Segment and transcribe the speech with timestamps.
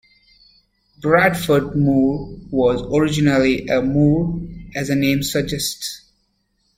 [0.99, 4.41] Bradford Moor was originally a moor,
[4.75, 6.01] as the name suggests.